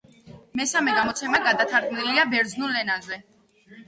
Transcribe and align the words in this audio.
მესამე 0.59 0.95
გამოცემა 0.95 1.41
გადათარგმნილია 1.47 2.23
ბერძნულ 2.31 2.81
ენაზე. 2.81 3.21